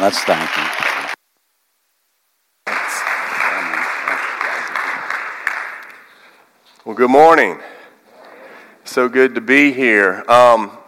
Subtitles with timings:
[0.00, 0.66] Let's thank him.
[6.86, 7.60] Well, good morning.
[8.84, 10.24] So good to be here.
[10.28, 10.78] Um,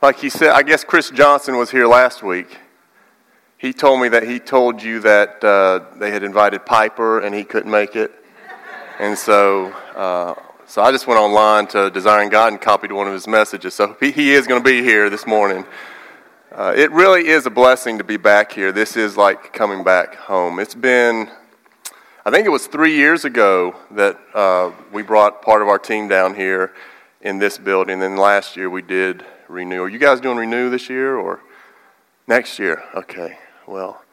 [0.00, 2.58] like he said, I guess Chris Johnson was here last week.
[3.58, 7.42] He told me that he told you that uh, they had invited Piper and he
[7.42, 8.12] couldn't make it.
[9.00, 10.34] And so, uh,
[10.66, 13.74] so I just went online to Desiring God and copied one of his messages.
[13.74, 15.64] So he, he is going to be here this morning.
[16.56, 18.70] Uh, it really is a blessing to be back here.
[18.70, 20.60] This is like coming back home.
[20.60, 21.28] It's been,
[22.24, 26.06] I think it was three years ago that uh, we brought part of our team
[26.06, 26.72] down here
[27.20, 27.94] in this building.
[27.94, 29.82] And then last year we did Renew.
[29.82, 31.40] Are you guys doing Renew this year or
[32.28, 32.84] next year?
[32.94, 33.36] Okay.
[33.66, 34.04] Well,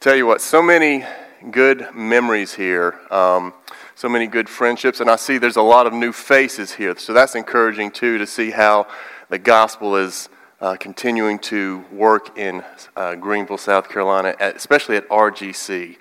[0.00, 1.04] tell you what, so many
[1.50, 3.52] good memories here, um,
[3.94, 6.96] so many good friendships, and I see there's a lot of new faces here.
[6.96, 8.86] So that's encouraging too to see how
[9.28, 12.62] the gospel is uh, continuing to work in
[12.96, 15.96] uh, Greenville, South Carolina, at, especially at RGC.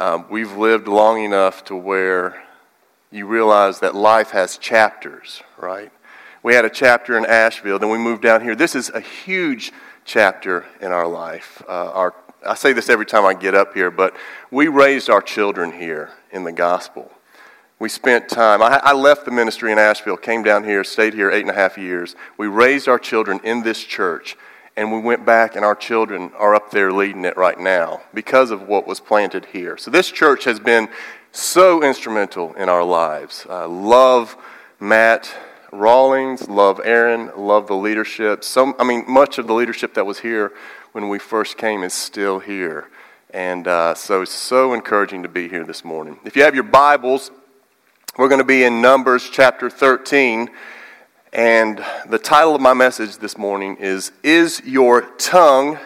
[0.00, 2.42] Um, we've lived long enough to where
[3.10, 5.92] you realize that life has chapters, right?
[6.42, 8.54] We had a chapter in Asheville, then we moved down here.
[8.54, 9.72] This is a huge
[10.04, 11.62] chapter in our life.
[11.68, 12.14] Uh, our
[12.44, 14.16] I say this every time I get up here, but
[14.50, 17.10] we raised our children here in the gospel.
[17.82, 18.62] We spent time.
[18.62, 21.54] I, I, left the ministry in Asheville, came down here, stayed here eight and a
[21.54, 22.14] half years.
[22.38, 24.36] We raised our children in this church,
[24.76, 28.52] and we went back, and our children are up there leading it right now because
[28.52, 29.76] of what was planted here.
[29.76, 30.90] So this church has been
[31.32, 33.48] so instrumental in our lives.
[33.50, 34.36] Uh, love
[34.78, 35.34] Matt
[35.72, 38.44] Rawlings, love Aaron, love the leadership.
[38.44, 40.52] Some, I mean, much of the leadership that was here
[40.92, 42.90] when we first came is still here.
[43.30, 46.20] And uh, so it's so encouraging to be here this morning.
[46.24, 47.32] If you have your Bibles,
[48.18, 50.50] we're going to be in Numbers chapter 13.
[51.32, 55.78] And the title of my message this morning is Is Your Tongue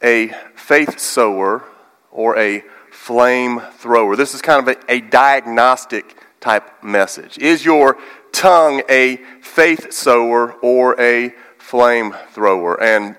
[0.00, 1.64] a Faith Sower
[2.12, 4.14] or a Flame Thrower?
[4.14, 7.38] This is kind of a, a diagnostic type message.
[7.38, 7.98] Is your
[8.30, 12.80] tongue a faith sower or a flame thrower?
[12.80, 13.16] And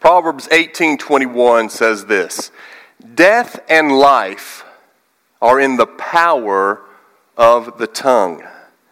[0.00, 2.50] Proverbs 18:21 says this:
[3.14, 4.64] Death and life
[5.40, 6.82] are in the power
[7.36, 8.42] of the tongue.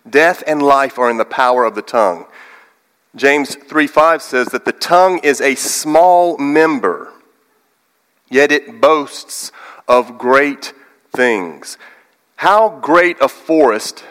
[0.08, 2.26] Death and life are in the power of the tongue.
[3.14, 7.12] James 3:5 says that the tongue is a small member,
[8.28, 9.52] yet it boasts
[9.86, 10.72] of great
[11.14, 11.76] things.
[12.36, 14.04] How great a forest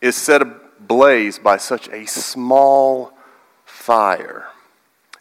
[0.00, 3.12] is set ablaze by such a small
[3.66, 4.46] fire.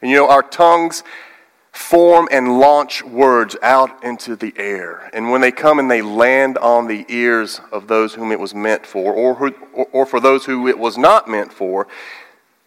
[0.02, 1.04] And you know, our tongues
[1.78, 5.10] form and launch words out into the air.
[5.14, 8.56] And when they come and they land on the ears of those whom it was
[8.56, 9.52] meant for, or, who,
[9.92, 11.88] or, for those who it was not meant for,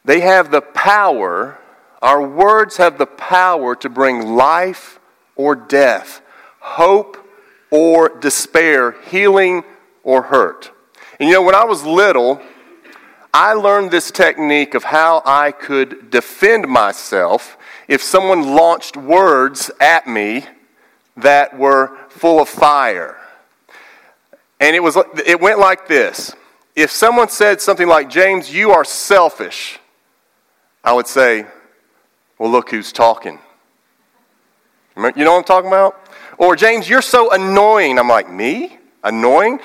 [0.04, 1.58] they have the power,
[2.00, 5.00] our words have the power to bring life
[5.34, 6.22] or death,
[6.60, 7.18] hope
[7.70, 9.64] or despair, healing
[10.04, 10.70] or hurt.
[11.18, 12.40] And you know, when I was little,
[13.32, 20.06] I learned this technique of how I could defend myself if someone launched words at
[20.06, 20.46] me
[21.16, 23.16] that were full of fire.
[24.58, 24.96] And it, was,
[25.26, 26.34] it went like this
[26.76, 29.78] If someone said something like, James, you are selfish,
[30.82, 31.46] I would say,
[32.38, 33.38] Well, look who's talking.
[34.96, 35.98] You know what I'm talking about?
[36.36, 37.98] Or, James, you're so annoying.
[37.98, 38.78] I'm like, Me?
[39.04, 39.60] Annoying?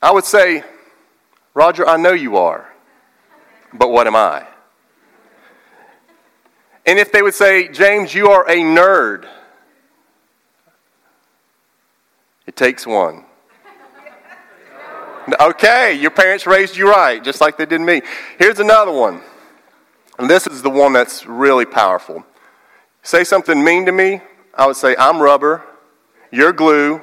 [0.00, 0.62] I would say,
[1.56, 2.70] Roger, I know you are,
[3.72, 4.46] but what am I?
[6.84, 9.26] And if they would say, James, you are a nerd,
[12.46, 13.24] it takes one.
[15.40, 18.02] Okay, your parents raised you right, just like they did me.
[18.38, 19.22] Here's another one.
[20.18, 22.24] And this is the one that's really powerful.
[23.02, 24.20] Say something mean to me,
[24.54, 25.64] I would say, I'm rubber,
[26.30, 27.00] you're glue,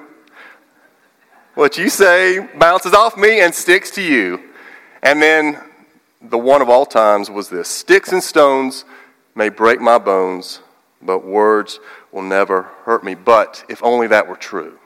[1.55, 4.41] what you say bounces off me and sticks to you.
[5.01, 5.59] And then
[6.21, 8.85] the one of all times was this Sticks and stones
[9.35, 10.61] may break my bones,
[11.01, 11.79] but words
[12.11, 13.15] will never hurt me.
[13.15, 14.79] But if only that were true.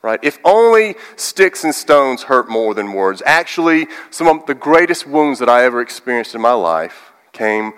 [0.00, 0.20] Right?
[0.22, 3.20] If only sticks and stones hurt more than words.
[3.26, 7.72] Actually, some of the greatest wounds that I ever experienced in my life came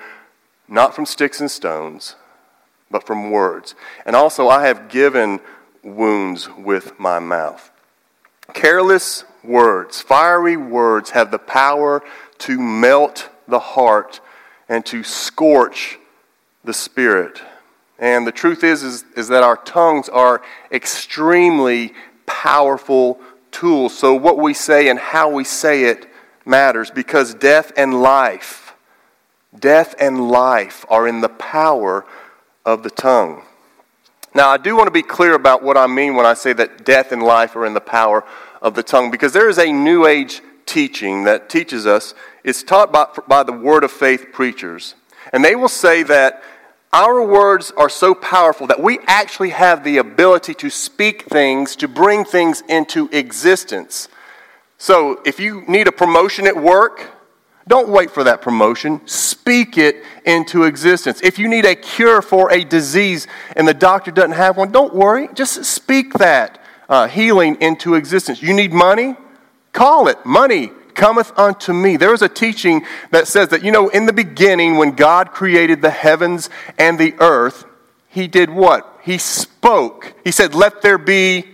[0.69, 2.17] not from sticks and stones,
[2.91, 3.75] but from words.
[4.05, 5.41] And also, I have given
[5.83, 7.70] wounds with my mouth.
[8.55, 12.03] Careless words, fiery words, have the power
[12.39, 14.21] to melt the heart
[14.69, 15.99] and to scorch
[16.65, 17.43] the spirit.
[17.99, 20.43] And the truth is, is, is that our tongues are
[20.73, 21.93] extremely
[22.27, 23.21] powerful
[23.51, 23.97] tools.
[23.97, 26.07] So, what we say and how we say it
[26.47, 28.75] matters because death and life,
[29.59, 32.07] death and life are in the power
[32.65, 33.43] of the tongue.
[34.33, 36.85] Now, I do want to be clear about what I mean when I say that
[36.85, 38.25] death and life are in the power
[38.63, 42.93] of the tongue, because there is a New Age teaching that teaches us, it's taught
[42.93, 44.95] by, by the Word of Faith preachers.
[45.33, 46.43] And they will say that
[46.93, 51.89] our words are so powerful that we actually have the ability to speak things, to
[51.89, 54.09] bring things into existence.
[54.79, 57.11] So, if you need a promotion at work,
[57.69, 59.01] don't wait for that promotion.
[59.07, 61.21] Speak it into existence.
[61.23, 64.95] If you need a cure for a disease and the doctor doesn't have one, don't
[64.95, 65.29] worry.
[65.35, 68.43] Just speak that uh, healing into existence.
[68.43, 69.15] You need money?
[69.73, 70.25] Call it.
[70.27, 71.97] Money cometh unto me.
[71.97, 75.81] There is a teaching that says that, you know, in the beginning, when God created
[75.81, 77.65] the heavens and the earth,
[78.09, 79.01] he did what?
[79.03, 80.13] He spoke.
[80.25, 81.50] He said, Let there be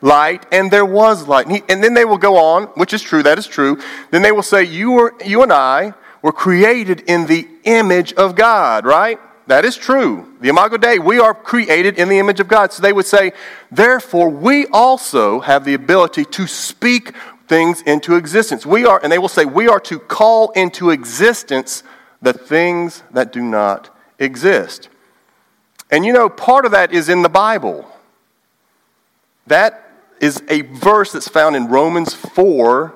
[0.00, 1.46] light, and there was light.
[1.46, 3.80] And, he, and, then they will go on, which is true, that is true.
[4.10, 8.34] Then they will say, you, were, you and I were created in the image of
[8.34, 9.18] God, right?
[9.46, 10.34] That is true.
[10.40, 12.72] The Imago Dei, we are created in the image of God.
[12.72, 13.32] So they would say,
[13.70, 17.14] therefore, we also have the ability to speak
[17.46, 18.66] things into existence.
[18.66, 21.84] We are, and they will say, we are to call into existence
[22.20, 24.88] the things that do not exist.
[25.90, 27.88] And you know, part of that is in the Bible.
[29.46, 29.85] That
[30.20, 32.94] is a verse that's found in Romans 4,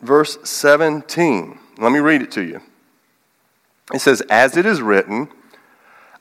[0.00, 1.58] verse 17.
[1.78, 2.60] Let me read it to you.
[3.92, 5.28] It says, As it is written,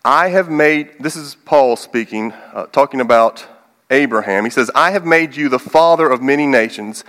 [0.03, 3.45] I have made, this is Paul speaking, uh, talking about
[3.89, 4.43] Abraham.
[4.43, 7.03] He says, I have made you the father of many nations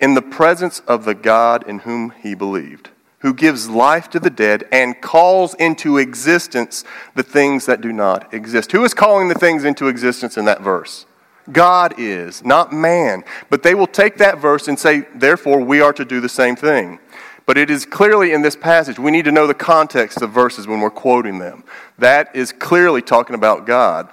[0.00, 2.90] in the presence of the God in whom he believed,
[3.20, 8.32] who gives life to the dead and calls into existence the things that do not
[8.34, 8.72] exist.
[8.72, 11.06] Who is calling the things into existence in that verse?
[11.52, 13.24] God is, not man.
[13.50, 16.56] But they will take that verse and say, therefore, we are to do the same
[16.56, 16.98] thing.
[17.46, 20.66] But it is clearly in this passage, we need to know the context of verses
[20.66, 21.64] when we're quoting them.
[21.98, 24.08] That is clearly talking about God.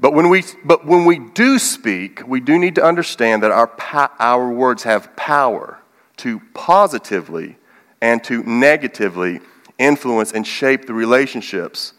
[0.00, 3.70] But when we, but when we do speak, we do need to understand that our,
[4.18, 5.78] our words have power
[6.18, 7.56] to positively
[8.00, 9.40] and to negatively
[9.78, 11.92] influence and shape the relationships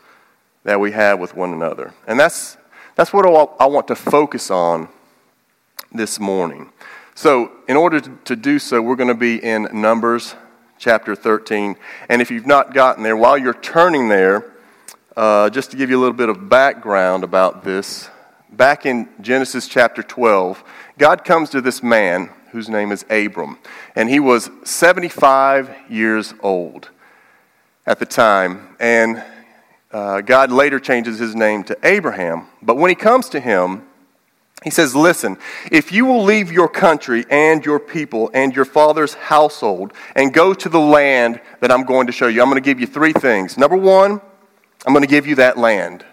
[0.63, 1.93] that we have with one another.
[2.07, 2.57] And that's
[2.95, 3.25] that's what
[3.59, 4.87] I want to focus on
[5.91, 6.71] this morning.
[7.13, 10.35] So, in order to do so, we're going to be in Numbers
[10.77, 11.75] chapter 13.
[12.09, 14.53] And if you've not gotten there, while you're turning there,
[15.15, 18.09] uh, just to give you a little bit of background about this,
[18.51, 20.63] back in Genesis chapter 12,
[20.97, 23.59] God comes to this man whose name is Abram.
[23.95, 26.89] And he was 75 years old
[27.85, 28.75] at the time.
[28.79, 29.23] And
[29.95, 32.47] uh, God later changes his name to Abraham.
[32.61, 33.87] But when he comes to him,
[34.61, 35.37] he says, Listen,
[35.71, 40.53] if you will leave your country and your people and your father's household and go
[40.53, 43.13] to the land that I'm going to show you, I'm going to give you three
[43.13, 43.57] things.
[43.57, 44.19] Number one,
[44.85, 46.03] I'm going to give you that land.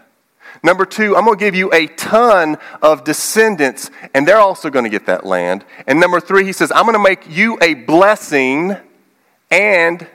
[0.63, 4.85] Number two, I'm going to give you a ton of descendants, and they're also going
[4.85, 5.65] to get that land.
[5.89, 8.77] And number three, he says, I'm going to make you a blessing
[9.51, 10.07] and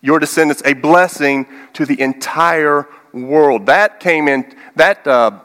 [0.00, 3.66] your descendants a blessing to the entire world.
[3.66, 5.40] That came in, that, uh,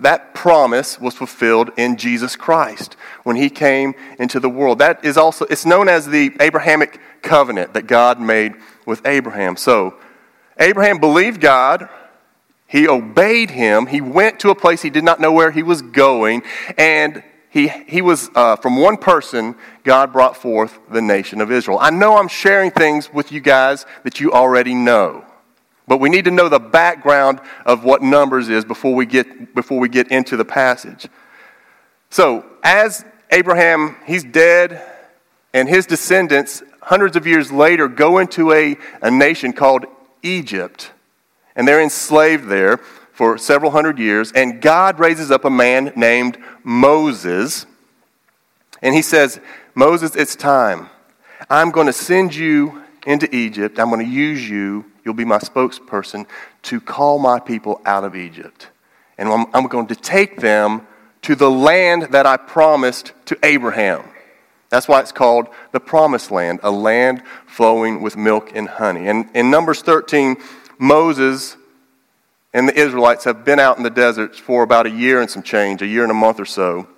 [0.00, 4.78] that promise was fulfilled in Jesus Christ when he came into the world.
[4.78, 8.54] That is also, it's known as the Abrahamic covenant that God made
[8.84, 9.56] with Abraham.
[9.56, 9.96] So,
[10.58, 11.88] Abraham believed God.
[12.66, 13.86] He obeyed him.
[13.86, 16.42] He went to a place he did not know where he was going.
[16.78, 17.22] And
[17.56, 21.78] he, he was uh, from one person, God brought forth the nation of Israel.
[21.80, 25.24] I know I'm sharing things with you guys that you already know,
[25.88, 29.78] but we need to know the background of what Numbers is before we get, before
[29.78, 31.08] we get into the passage.
[32.10, 34.82] So, as Abraham, he's dead,
[35.54, 39.86] and his descendants, hundreds of years later, go into a, a nation called
[40.22, 40.92] Egypt,
[41.54, 42.80] and they're enslaved there
[43.16, 47.64] for several hundred years, and God raises up a man named Moses,
[48.82, 49.40] and he says,
[49.74, 50.90] Moses, it's time.
[51.48, 53.78] I'm going to send you into Egypt.
[53.78, 54.84] I'm going to use you.
[55.02, 56.26] You'll be my spokesperson
[56.64, 58.68] to call my people out of Egypt.
[59.16, 60.86] And I'm, I'm going to take them
[61.22, 64.04] to the land that I promised to Abraham.
[64.68, 69.08] That's why it's called the promised land, a land flowing with milk and honey.
[69.08, 70.36] And in Numbers 13,
[70.78, 71.56] Moses
[72.56, 75.42] and the Israelites have been out in the desert for about a year and some
[75.42, 76.88] change, a year and a month or so.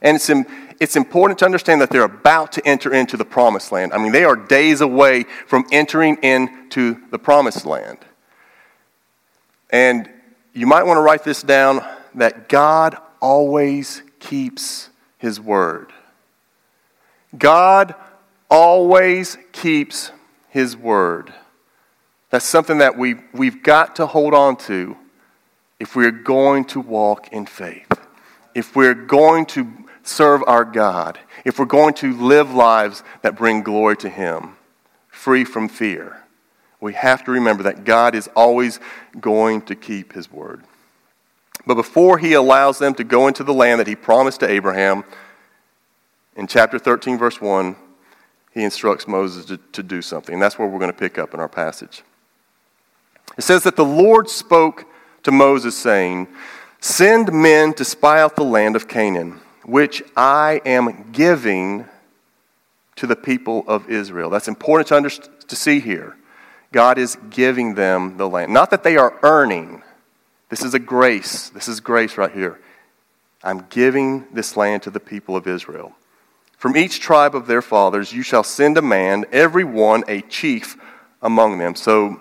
[0.00, 0.30] And it's,
[0.78, 3.92] it's important to understand that they're about to enter into the promised land.
[3.92, 7.98] I mean, they are days away from entering into the promised land.
[9.70, 10.08] And
[10.52, 11.84] you might want to write this down
[12.14, 15.92] that God always keeps his word.
[17.36, 17.96] God
[18.48, 20.12] always keeps
[20.48, 21.34] his word.
[22.34, 24.96] That's something that we, we've got to hold on to
[25.78, 27.86] if we're going to walk in faith,
[28.56, 29.72] if we're going to
[30.02, 34.56] serve our God, if we're going to live lives that bring glory to Him,
[35.10, 36.24] free from fear.
[36.80, 38.80] We have to remember that God is always
[39.20, 40.64] going to keep His word.
[41.68, 45.04] But before He allows them to go into the land that He promised to Abraham,
[46.34, 47.76] in chapter 13, verse 1,
[48.50, 50.32] He instructs Moses to, to do something.
[50.32, 52.02] And that's where we're going to pick up in our passage.
[53.36, 54.86] It says that the Lord spoke
[55.24, 56.28] to Moses, saying,
[56.80, 61.86] Send men to spy out the land of Canaan, which I am giving
[62.96, 64.30] to the people of Israel.
[64.30, 66.16] That's important to, under, to see here.
[66.72, 68.52] God is giving them the land.
[68.52, 69.82] Not that they are earning.
[70.48, 71.48] This is a grace.
[71.50, 72.60] This is grace right here.
[73.42, 75.92] I'm giving this land to the people of Israel.
[76.56, 80.76] From each tribe of their fathers you shall send a man, every one a chief
[81.20, 81.74] among them.
[81.74, 82.20] So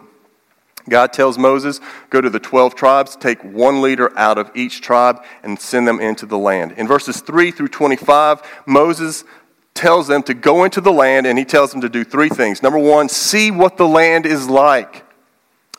[0.89, 5.23] God tells Moses, Go to the 12 tribes, take one leader out of each tribe,
[5.41, 6.73] and send them into the land.
[6.73, 9.23] In verses 3 through 25, Moses
[9.73, 12.61] tells them to go into the land, and he tells them to do three things.
[12.61, 15.05] Number one, see what the land is like,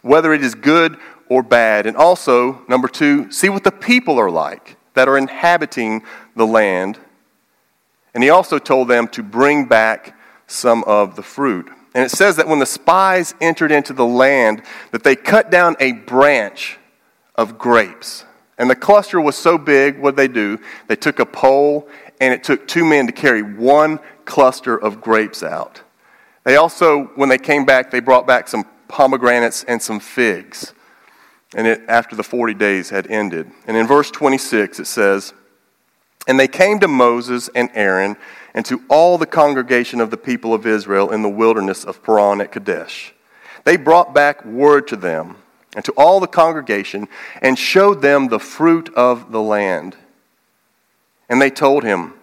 [0.02, 0.96] whether it is good
[1.28, 1.86] or bad.
[1.86, 6.02] And also, number two, see what the people are like that are inhabiting
[6.34, 6.98] the land.
[8.14, 11.70] And he also told them to bring back some of the fruit.
[11.94, 15.76] And it says that when the spies entered into the land, that they cut down
[15.78, 16.78] a branch
[17.36, 18.24] of grapes.
[18.58, 20.58] And the cluster was so big, what they do?
[20.88, 21.88] They took a pole,
[22.20, 25.82] and it took two men to carry one cluster of grapes out.
[26.44, 30.72] They also, when they came back, they brought back some pomegranates and some figs.
[31.54, 33.50] And it, after the 40 days had ended.
[33.66, 35.32] And in verse 26, it says,
[36.26, 38.16] And they came to Moses and Aaron
[38.54, 42.40] and to all the congregation of the people of Israel in the wilderness of Paran
[42.40, 43.12] at Kadesh.
[43.64, 45.36] They brought back word to them
[45.74, 47.08] and to all the congregation
[47.42, 49.96] and showed them the fruit of the land.
[51.28, 52.14] And they told him,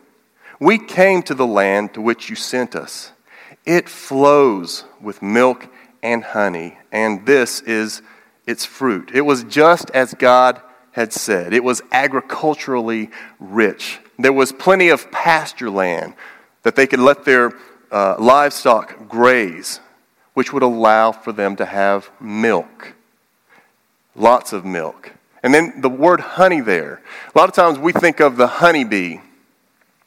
[0.59, 3.11] We came to the land to which you sent us.
[3.65, 5.67] It flows with milk
[6.01, 8.01] and honey, and this is
[8.47, 9.11] its fruit.
[9.13, 10.61] It was just as God
[10.91, 13.09] had said, it was agriculturally
[13.39, 13.99] rich.
[14.21, 16.13] There was plenty of pasture land
[16.63, 17.53] that they could let their
[17.91, 19.79] uh, livestock graze,
[20.33, 22.93] which would allow for them to have milk.
[24.15, 25.13] Lots of milk.
[25.43, 27.01] And then the word honey there.
[27.33, 29.17] A lot of times we think of the honeybee.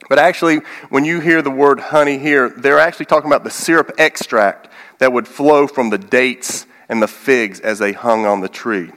[0.08, 0.58] But actually,
[0.90, 4.68] when you hear the word honey here, they're actually talking about the syrup extract
[4.98, 8.92] that would flow from the dates and the figs as they hung on the tree.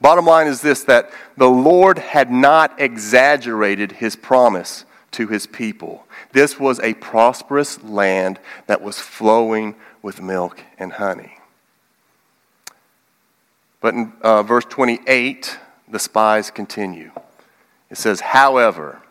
[0.00, 6.06] Bottom line is this that the Lord had not exaggerated his promise to his people.
[6.32, 11.36] This was a prosperous land that was flowing with milk and honey.
[13.80, 17.10] But in uh, verse 28, the spies continue.
[17.90, 19.02] It says, however,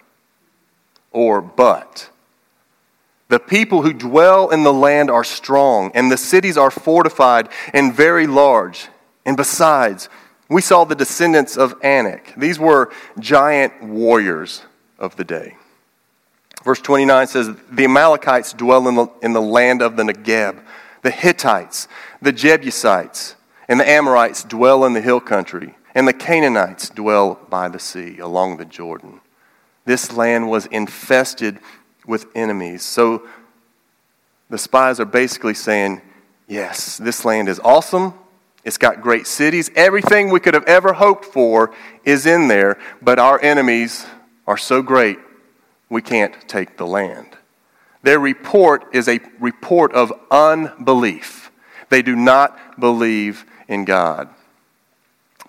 [1.11, 2.09] or but.
[3.27, 7.93] The people who dwell in the land are strong, and the cities are fortified and
[7.93, 8.87] very large.
[9.25, 10.09] And besides,
[10.49, 12.33] we saw the descendants of Anak.
[12.35, 14.63] These were giant warriors
[14.97, 15.55] of the day.
[16.63, 20.61] Verse 29 says, The Amalekites dwell in the, in the land of the Negeb.
[21.01, 21.87] The Hittites,
[22.21, 23.35] the Jebusites,
[23.69, 25.75] and the Amorites dwell in the hill country.
[25.95, 29.21] And the Canaanites dwell by the sea along the Jordan.
[29.85, 31.59] This land was infested
[32.05, 32.83] with enemies.
[32.83, 33.27] So
[34.49, 36.01] the spies are basically saying,
[36.47, 38.13] Yes, this land is awesome.
[38.63, 39.71] It's got great cities.
[39.75, 41.73] Everything we could have ever hoped for
[42.03, 44.05] is in there, but our enemies
[44.45, 45.19] are so great,
[45.89, 47.37] we can't take the land.
[48.01, 51.51] Their report is a report of unbelief.
[51.89, 54.29] They do not believe in God.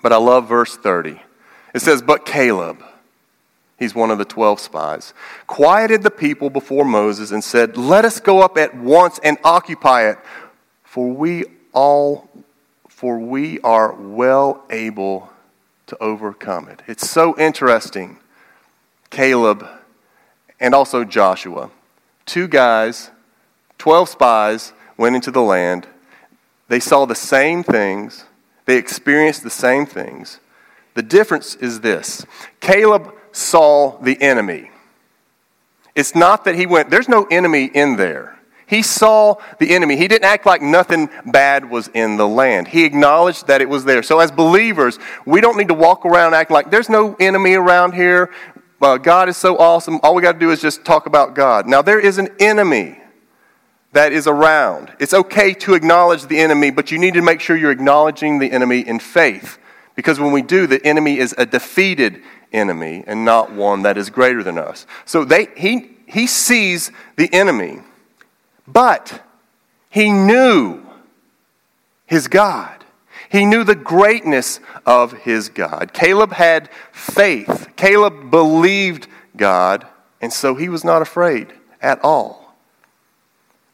[0.02, 1.21] But I love verse 30.
[1.75, 2.83] It says, But Caleb,
[3.79, 5.14] he's one of the 12 spies,
[5.47, 10.09] quieted the people before Moses and said, Let us go up at once and occupy
[10.11, 10.19] it,
[10.85, 12.29] for we all
[13.00, 15.30] for we are well able
[15.87, 16.83] to overcome it.
[16.87, 18.19] It's so interesting.
[19.09, 19.66] Caleb
[20.61, 21.71] and also Joshua,
[22.26, 23.11] two guys,
[23.78, 25.87] 12 spies, went into the land.
[26.69, 28.26] They saw the same things,
[28.66, 30.38] they experienced the same things.
[30.92, 32.26] The difference is this
[32.61, 34.71] Caleb saw the enemy.
[35.95, 38.39] It's not that he went, there's no enemy in there.
[38.71, 39.97] He saw the enemy.
[39.97, 42.69] He didn't act like nothing bad was in the land.
[42.69, 44.03] He acknowledged that it was there.
[44.03, 47.95] So, as believers, we don't need to walk around acting like there's no enemy around
[47.95, 48.31] here.
[48.81, 49.99] Uh, God is so awesome.
[50.05, 51.67] All we got to do is just talk about God.
[51.67, 52.97] Now, there is an enemy.
[53.93, 54.93] that is around.
[55.00, 58.50] It's okay to acknowledge the enemy, but you need to make sure you're acknowledging the
[58.50, 59.59] enemy in faith.
[59.97, 62.23] Because when we do, the enemy is a defeated
[62.53, 64.87] enemy and not one that is greater than us.
[65.05, 67.81] So they, he, he sees the enemy,
[68.67, 69.23] but
[69.88, 70.83] he knew
[72.07, 72.85] his God.
[73.31, 75.93] He knew the greatness of his God.
[75.93, 77.69] Caleb had faith.
[77.76, 79.87] Caleb believed God,
[80.21, 82.57] and so he was not afraid at all.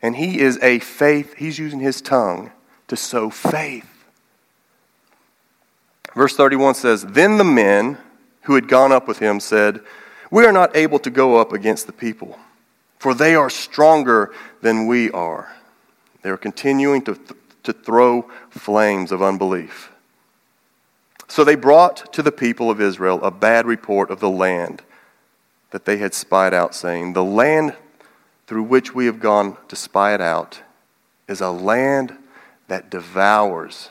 [0.02, 2.52] And he is a faith, he's using his tongue
[2.88, 3.88] to sow faith.
[6.14, 7.98] Verse 31 says, Then the men
[8.42, 9.80] who had gone up with him said,
[10.30, 12.38] We are not able to go up against the people,
[12.98, 15.54] for they are stronger than we are.
[16.22, 19.92] They are continuing to, th- to throw flames of unbelief.
[21.28, 24.82] So they brought to the people of Israel a bad report of the land
[25.70, 27.76] that they had spied out, saying, The land
[28.46, 30.62] through which we have gone to spy it out
[31.28, 32.16] is a land
[32.68, 33.90] that devours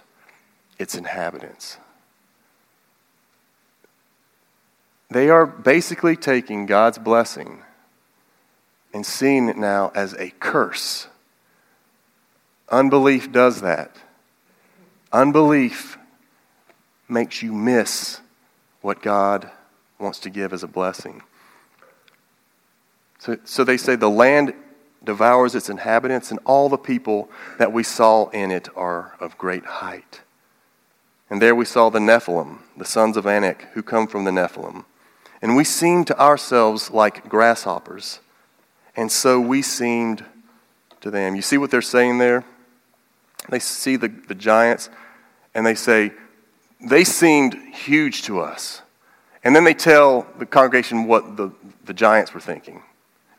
[0.79, 1.77] its inhabitants.
[5.09, 7.61] They are basically taking God's blessing
[8.95, 11.07] and seeing it now as a curse.
[12.69, 13.93] Unbelief does that.
[15.11, 15.97] Unbelief
[17.09, 18.21] makes you miss
[18.79, 19.51] what God
[19.99, 21.21] wants to give as a blessing.
[23.19, 24.53] So, so they say the land
[25.03, 29.65] devours its inhabitants, and all the people that we saw in it are of great
[29.65, 30.21] height.
[31.29, 34.85] And there we saw the Nephilim, the sons of Anak, who come from the Nephilim.
[35.41, 38.21] And we seemed to ourselves like grasshoppers,
[38.95, 40.23] and so we seemed
[41.01, 41.35] to them.
[41.35, 42.43] You see what they're saying there?
[43.49, 44.89] They see the, the giants,
[45.53, 46.11] and they say,
[46.81, 48.81] they seemed huge to us.
[49.43, 51.51] And then they tell the congregation what the,
[51.85, 52.81] the giants were thinking.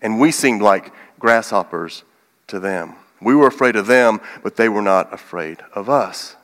[0.00, 2.04] And we seemed like grasshoppers
[2.46, 2.94] to them.
[3.20, 6.36] We were afraid of them, but they were not afraid of us.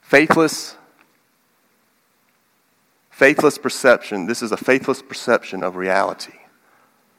[0.00, 0.76] Faithless
[3.20, 4.24] faithless perception.
[4.24, 6.38] This is a faithless perception of reality,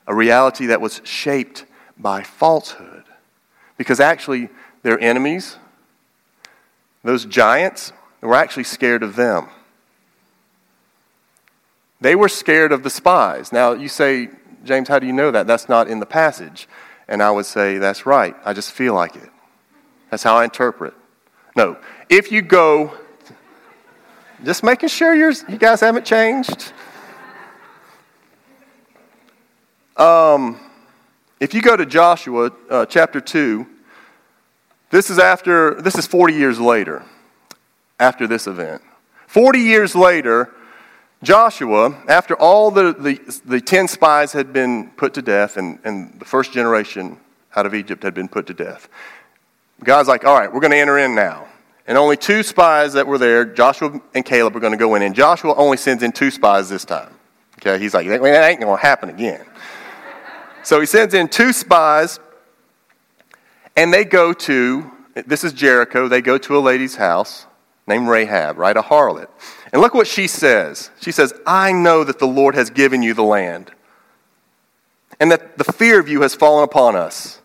[0.08, 1.66] a reality that was shaped
[1.98, 3.04] by falsehood.
[3.78, 4.50] Because actually,
[4.84, 5.58] their enemies,
[7.04, 9.48] those giants, were actually scared of them.
[12.00, 13.52] They were scared of the spies.
[13.52, 14.30] Now, you say,
[14.64, 15.48] James, how do you know that?
[15.48, 16.68] That's not in the passage.
[17.08, 18.36] And I would say, that's right.
[18.46, 19.30] I just feel like it.
[20.10, 20.94] That's how I interpret.
[21.56, 21.78] No.
[22.10, 22.98] If you go
[24.44, 26.74] just making sure you guys haven't changed.
[30.02, 30.60] Um,
[31.40, 33.68] if you go to Joshua uh, chapter 2,
[34.90, 37.04] this is after, this is 40 years later,
[38.00, 38.82] after this event.
[39.28, 40.50] 40 years later,
[41.22, 46.20] Joshua, after all the, the, the 10 spies had been put to death and, and
[46.20, 47.20] the first generation
[47.56, 48.90] out of Egypt had been put to death,
[49.84, 51.46] God's like, all right, we're going to enter in now.
[51.86, 55.04] And only two spies that were there, Joshua and Caleb, are going to go in.
[55.04, 57.14] And Joshua only sends in two spies this time.
[57.60, 59.46] Okay, he's like, that ain't going to happen again.
[60.64, 62.20] So he sends in two spies,
[63.76, 64.92] and they go to,
[65.26, 67.46] this is Jericho, they go to a lady's house
[67.88, 68.76] named Rahab, right?
[68.76, 69.28] A harlot.
[69.74, 70.92] And look what she says.
[71.00, 73.72] She says, I know that the Lord has given you the land,
[75.20, 77.42] and that the fear of you has fallen upon us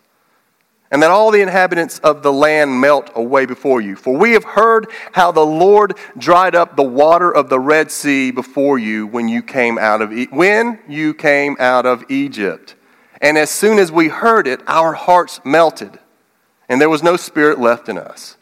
[0.91, 3.97] and that all the inhabitants of the land melt away before you.
[3.97, 8.31] For we have heard how the Lord dried up the water of the Red Sea
[8.31, 12.77] before you when you came out of e- when you came out of Egypt.
[13.21, 15.99] And as soon as we heard it, our hearts melted,
[16.69, 18.37] and there was no spirit left in us,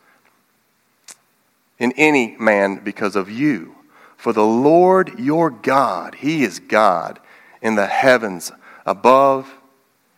[1.78, 3.76] in any man because of you.
[4.16, 7.20] For the Lord your God, He is God
[7.60, 8.52] in the heavens
[8.86, 9.54] above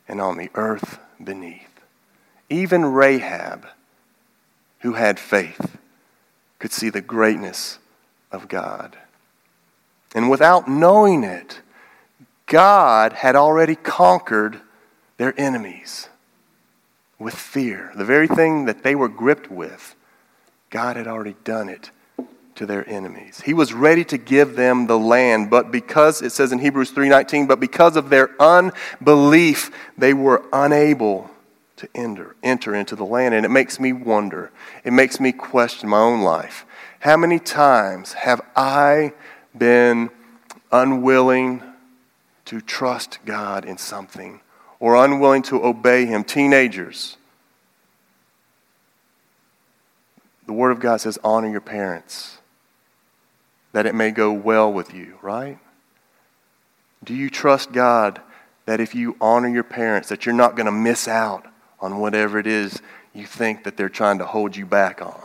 [0.08, 1.62] and on the earth beneath.
[2.48, 3.66] Even Rahab,
[4.80, 5.76] who had faith,
[6.58, 7.78] could see the greatness
[8.30, 8.96] of God.
[10.14, 11.60] And without knowing it,
[12.46, 14.60] God had already conquered
[15.16, 16.08] their enemies
[17.18, 17.90] with fear.
[17.94, 19.94] The very thing that they were gripped with,
[20.70, 21.90] God had already done it
[22.54, 23.42] to their enemies.
[23.44, 27.46] He was ready to give them the land, but because it says in Hebrews 3:19,
[27.46, 31.30] but because of their unbelief, they were unable
[31.76, 33.34] to enter, enter into the land.
[33.34, 34.50] And it makes me wonder,
[34.84, 36.64] it makes me question my own life.
[37.00, 39.12] How many times have I
[39.56, 40.10] been
[40.72, 41.62] unwilling
[42.46, 44.40] to trust God in something
[44.80, 46.24] or unwilling to obey Him?
[46.24, 47.16] Teenagers.
[50.46, 52.38] The Word of God says, honor your parents,
[53.72, 55.58] that it may go well with you, right?
[57.04, 58.20] Do you trust God
[58.66, 61.46] that if you honor your parents, that you're not going to miss out
[61.80, 62.80] on whatever it is
[63.14, 65.20] you think that they're trying to hold you back on.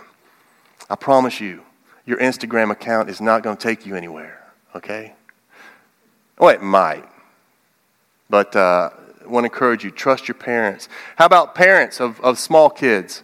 [0.89, 1.61] I promise you,
[2.05, 4.41] your Instagram account is not going to take you anywhere,
[4.75, 5.13] okay?
[6.37, 7.05] Oh, it might.
[8.31, 8.89] But uh,
[9.23, 10.87] I want to encourage you trust your parents.
[11.17, 13.23] How about parents of, of small kids?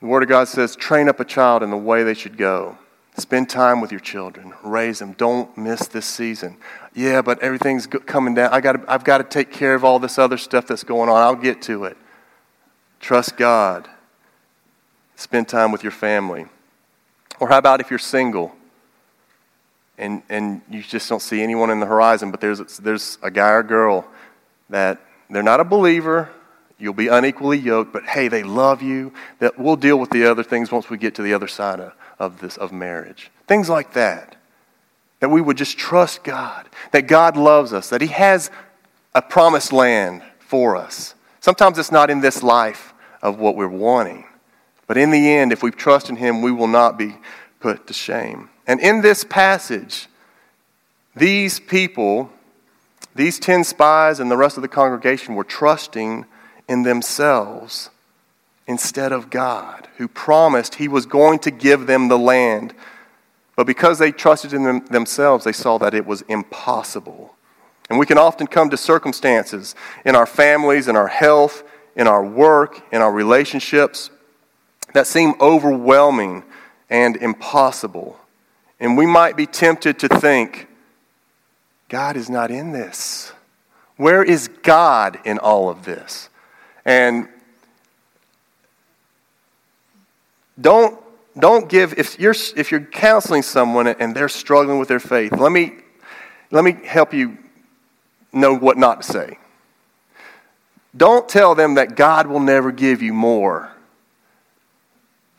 [0.00, 2.78] The Word of God says, train up a child in the way they should go.
[3.18, 4.54] Spend time with your children.
[4.62, 5.12] Raise them.
[5.12, 6.56] Don't miss this season.
[6.94, 8.50] Yeah, but everything's coming down.
[8.52, 11.16] I gotta, I've got to take care of all this other stuff that's going on.
[11.16, 11.96] I'll get to it.
[13.00, 13.88] Trust God.
[15.16, 16.46] Spend time with your family.
[17.40, 18.54] Or how about if you're single
[20.02, 23.50] and, and you just don't see anyone in the horizon, but there's, there's a guy
[23.50, 24.04] or girl
[24.68, 26.28] that they're not a believer,
[26.76, 30.42] you'll be unequally yoked, but hey, they love you, that we'll deal with the other
[30.42, 33.30] things once we get to the other side of, of this of marriage.
[33.46, 34.36] Things like that.
[35.20, 38.50] That we would just trust God, that God loves us, that He has
[39.14, 41.14] a promised land for us.
[41.38, 44.24] Sometimes it's not in this life of what we're wanting.
[44.88, 47.14] But in the end, if we trust in Him, we will not be
[47.60, 48.48] put to shame.
[48.66, 50.08] And in this passage,
[51.14, 52.30] these people,
[53.14, 56.26] these 10 spies and the rest of the congregation were trusting
[56.68, 57.90] in themselves
[58.66, 62.74] instead of God, who promised He was going to give them the land.
[63.56, 67.34] But because they trusted in them themselves, they saw that it was impossible.
[67.90, 71.62] And we can often come to circumstances in our families, in our health,
[71.94, 74.10] in our work, in our relationships
[74.94, 76.44] that seem overwhelming
[76.88, 78.18] and impossible.
[78.82, 80.66] And we might be tempted to think,
[81.88, 83.32] God is not in this.
[83.96, 86.28] Where is God in all of this?
[86.84, 87.28] And
[90.60, 91.00] don't,
[91.38, 95.52] don't give, if you're, if you're counseling someone and they're struggling with their faith, let
[95.52, 95.74] me,
[96.50, 97.38] let me help you
[98.32, 99.38] know what not to say.
[100.96, 103.70] Don't tell them that God will never give you more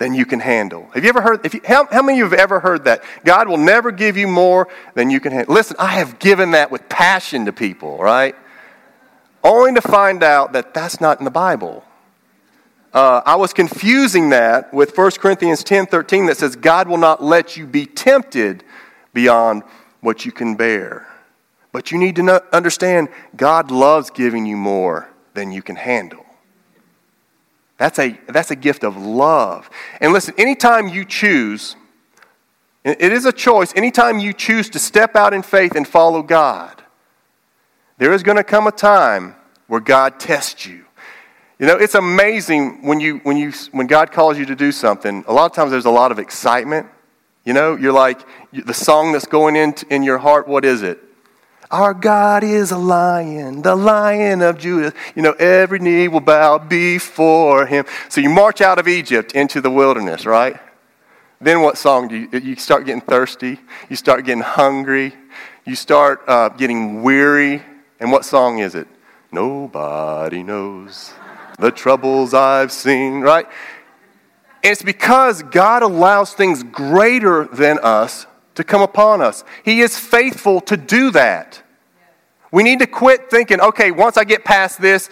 [0.04, 0.89] than you can handle.
[0.94, 3.06] Have you ever heard, you, how, how many of you have ever heard that?
[3.24, 5.56] God will never give you more than you can handle.
[5.56, 8.36] Listen, I have given that with passion to people, right?
[9.46, 11.86] Only to find out that that's not in the Bible.
[12.94, 17.24] Uh, I was confusing that with 1 Corinthians 10 13 that says, God will not
[17.24, 18.66] let you be tempted
[19.13, 19.63] beyond
[20.02, 21.08] what you can bear.
[21.72, 26.26] But you need to understand God loves giving you more than you can handle.
[27.78, 29.70] That's a, that's a gift of love.
[30.00, 31.76] And listen, anytime you choose,
[32.84, 36.84] it is a choice, anytime you choose to step out in faith and follow God,
[37.98, 39.36] there is going to come a time
[39.68, 40.86] where God tests you.
[41.60, 45.24] You know, it's amazing when, you, when, you, when God calls you to do something.
[45.28, 46.88] A lot of times there's a lot of excitement.
[47.46, 48.20] You know, you're like,
[48.52, 51.00] the song that's going in, in your heart, what is it?
[51.74, 54.94] Our God is a lion, the lion of Judah.
[55.16, 57.86] You know, every knee will bow before him.
[58.10, 60.56] So you march out of Egypt into the wilderness, right?
[61.42, 63.60] Then what song do you, you start getting thirsty?
[63.90, 65.16] You start getting hungry.
[65.66, 67.64] You start uh, getting weary.
[68.00, 68.88] And what song is it?
[69.32, 71.12] Nobody knows
[71.58, 73.48] the troubles I've seen, right?
[74.62, 79.44] It's because God allows things greater than us to come upon us.
[79.63, 81.62] He is faithful to do that.
[82.52, 85.10] We need to quit thinking, okay, once I get past this,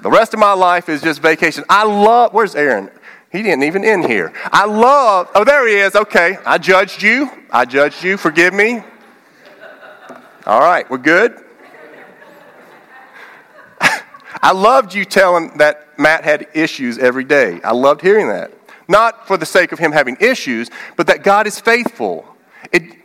[0.00, 1.64] the rest of my life is just vacation.
[1.68, 2.90] I love, where's Aaron?
[3.30, 4.32] He didn't even end here.
[4.52, 5.94] I love, oh, there he is.
[5.94, 7.30] Okay, I judged you.
[7.50, 8.16] I judged you.
[8.16, 8.82] Forgive me.
[10.44, 11.40] All right, we're good.
[14.42, 17.60] I loved you telling that Matt had issues every day.
[17.62, 18.52] I loved hearing that.
[18.88, 22.31] Not for the sake of him having issues, but that God is faithful.
[22.72, 22.96] It,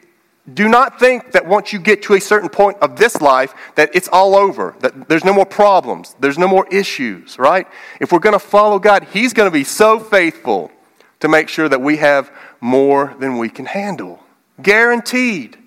[0.53, 3.89] do not think that once you get to a certain point of this life that
[3.93, 7.67] it's all over, that there's no more problems, there's no more issues, right?
[7.99, 10.71] If we're going to follow God, He's going to be so faithful
[11.19, 14.23] to make sure that we have more than we can handle.
[14.61, 15.57] Guaranteed.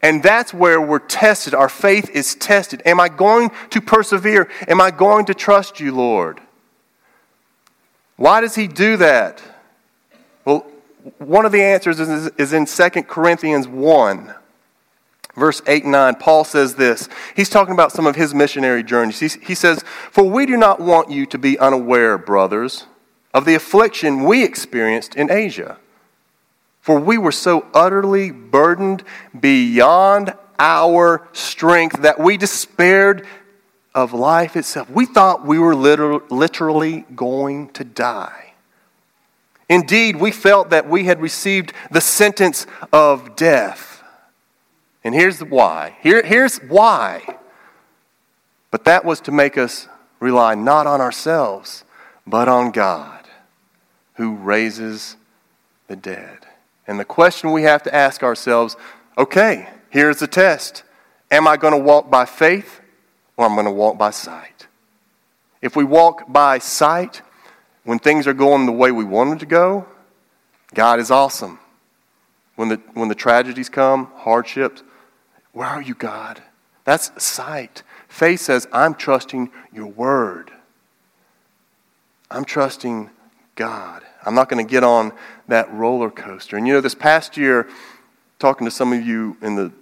[0.00, 1.54] And that's where we're tested.
[1.54, 2.82] Our faith is tested.
[2.84, 4.48] Am I going to persevere?
[4.68, 6.40] Am I going to trust you, Lord?
[8.16, 9.42] Why does He do that?
[11.18, 14.34] One of the answers is, is in 2 Corinthians 1,
[15.36, 16.14] verse 8 and 9.
[16.16, 17.08] Paul says this.
[17.34, 19.18] He's talking about some of his missionary journeys.
[19.18, 22.86] He says, For we do not want you to be unaware, brothers,
[23.32, 25.78] of the affliction we experienced in Asia.
[26.80, 29.04] For we were so utterly burdened
[29.38, 33.26] beyond our strength that we despaired
[33.94, 34.88] of life itself.
[34.90, 38.47] We thought we were literally going to die.
[39.68, 44.02] Indeed, we felt that we had received the sentence of death.
[45.04, 45.96] And here's why.
[46.00, 47.38] Here, here's why.
[48.70, 49.88] But that was to make us
[50.20, 51.84] rely not on ourselves,
[52.26, 53.26] but on God,
[54.14, 55.16] who raises
[55.86, 56.46] the dead.
[56.86, 58.76] And the question we have to ask ourselves
[59.16, 60.84] okay, here's the test.
[61.30, 62.80] Am I going to walk by faith
[63.36, 64.66] or am I going to walk by sight?
[65.60, 67.22] If we walk by sight,
[67.88, 69.86] when things are going the way we want them to go,
[70.74, 71.58] God is awesome.
[72.54, 74.82] When the, when the tragedies come, hardships,
[75.52, 76.42] where are you, God?
[76.84, 77.82] That's sight.
[78.06, 80.50] Faith says, I'm trusting your word.
[82.30, 83.08] I'm trusting
[83.54, 84.02] God.
[84.22, 85.14] I'm not going to get on
[85.46, 86.58] that roller coaster.
[86.58, 87.70] And you know, this past year,
[88.38, 89.72] talking to some of you in the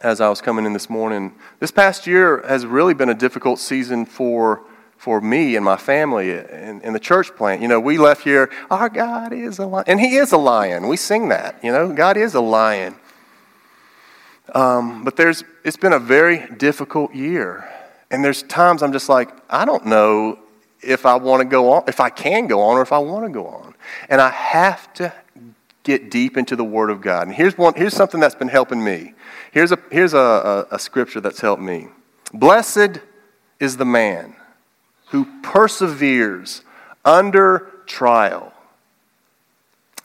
[0.00, 3.60] as I was coming in this morning, this past year has really been a difficult
[3.60, 4.62] season for
[5.02, 7.60] for me and my family and, in the church plant.
[7.60, 9.84] You know, we left here, our God is a lion.
[9.88, 10.86] And He is a lion.
[10.86, 12.94] We sing that, you know, God is a lion.
[14.54, 17.68] Um, but there's, it's been a very difficult year.
[18.12, 20.38] And there's times I'm just like, I don't know
[20.80, 23.26] if I want to go on, if I can go on, or if I want
[23.26, 23.74] to go on.
[24.08, 25.12] And I have to
[25.82, 27.26] get deep into the Word of God.
[27.26, 29.14] And here's, one, here's something that's been helping me.
[29.50, 31.88] Here's, a, here's a, a, a scripture that's helped me.
[32.32, 33.00] Blessed
[33.58, 34.36] is the man
[35.12, 36.62] who perseveres
[37.04, 38.52] under trial.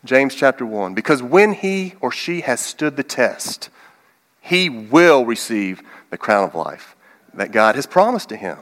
[0.03, 0.93] James chapter 1.
[0.93, 3.69] Because when he or she has stood the test,
[4.41, 6.95] he will receive the crown of life
[7.33, 8.57] that God has promised to him.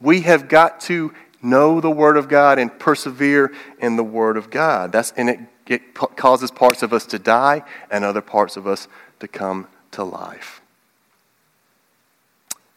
[0.00, 1.12] We have got to
[1.42, 4.92] know the Word of God and persevere in the Word of God.
[4.92, 8.88] That's, and it, it causes parts of us to die and other parts of us
[9.20, 10.57] to come to life.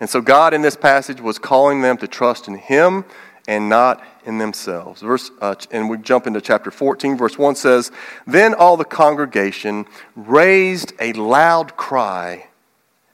[0.02, 3.06] And so God in this passage was calling them to trust in Him
[3.48, 5.02] and not in themselves.
[5.02, 7.18] Verse, uh, and we jump into chapter 14.
[7.18, 7.92] Verse 1 says,
[8.26, 9.86] Then all the congregation
[10.16, 12.48] raised a loud cry,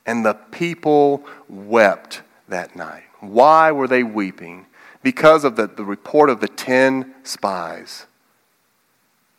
[0.06, 3.04] and the people wept that night.
[3.20, 4.66] Why were they weeping?
[5.04, 8.06] Because of the, the report of the ten spies.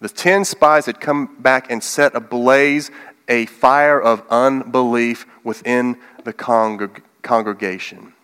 [0.00, 2.90] The ten spies had come back and set ablaze
[3.26, 8.14] a fire of unbelief within the congregation congregation.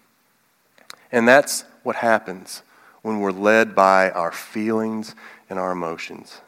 [1.12, 2.62] And that's what happens
[3.02, 5.14] when we're led by our feelings
[5.50, 6.40] and our emotions.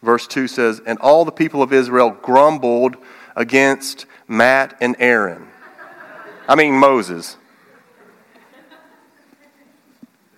[0.00, 2.96] Verse 2 says, And all the people of Israel grumbled
[3.34, 5.48] against Matt and Aaron.
[6.46, 7.36] I mean, Moses.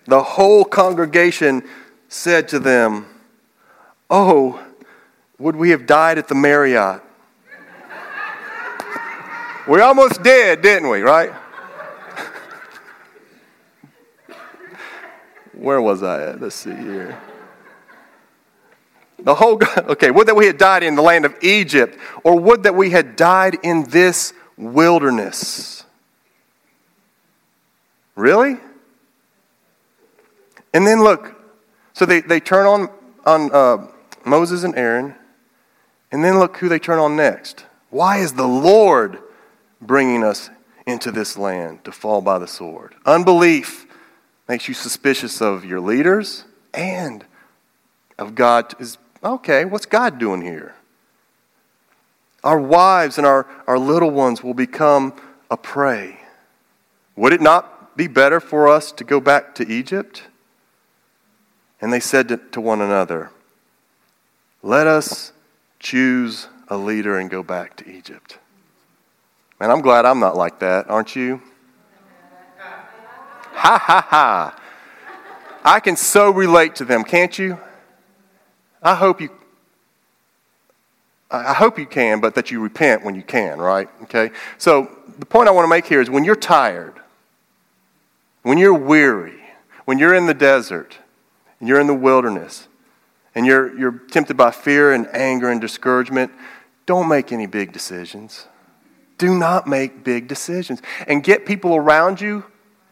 [0.07, 1.61] The whole congregation
[2.09, 3.05] said to them,
[4.09, 4.59] Oh,
[5.37, 7.03] would we have died at the Marriott?
[9.67, 11.31] We almost did, didn't we, right?
[15.53, 16.41] Where was I at?
[16.41, 17.19] Let's see here.
[19.19, 22.39] The whole, God, okay, would that we had died in the land of Egypt, or
[22.39, 25.85] would that we had died in this wilderness.
[28.15, 28.57] Really?
[30.73, 31.35] And then look,
[31.93, 32.89] so they, they turn on,
[33.25, 33.87] on uh,
[34.25, 35.15] Moses and Aaron,
[36.11, 37.65] and then look who they turn on next.
[37.89, 39.19] Why is the Lord
[39.81, 40.49] bringing us
[40.85, 42.95] into this land to fall by the sword.
[43.05, 43.85] Unbelief
[44.47, 47.25] makes you suspicious of your leaders and
[48.17, 48.73] of God.
[48.79, 50.75] Is okay, what's God doing here?
[52.43, 55.13] Our wives and our, our little ones will become
[55.49, 56.19] a prey.
[57.15, 60.23] Would it not be better for us to go back to Egypt?
[61.79, 63.31] And they said to, to one another,
[64.61, 65.31] Let us
[65.79, 68.39] choose a leader and go back to Egypt.
[69.59, 71.41] And I'm glad I'm not like that, aren't you?
[73.53, 74.59] Ha ha ha.
[75.63, 77.57] I can so relate to them, can't you?
[78.81, 79.29] I hope you
[81.33, 83.89] I hope you can, but that you repent when you can, right?
[84.03, 84.29] Okay?
[84.59, 84.87] So
[85.17, 86.93] the point I want to make here is when you're tired,
[88.43, 89.41] when you're weary,
[89.85, 90.99] when you're in the desert,
[91.59, 92.67] and you're in the wilderness,
[93.33, 96.31] and you're, you're tempted by fear and anger and discouragement,
[96.85, 98.45] don't make any big decisions.
[99.17, 100.83] Do not make big decisions.
[101.07, 102.43] And get people around you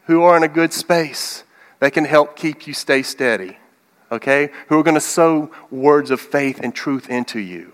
[0.06, 1.44] who are in a good space
[1.80, 3.58] that can help keep you stay steady,
[4.10, 4.50] okay?
[4.68, 7.72] Who are going to sow words of faith and truth into you.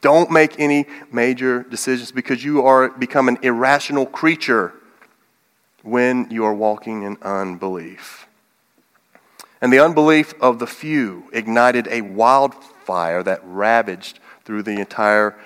[0.00, 4.72] Don't make any major decisions because you are become an irrational creature
[5.82, 8.26] when you are walking in unbelief.
[9.60, 15.36] And the unbelief of the few ignited a wildfire that ravaged through the entire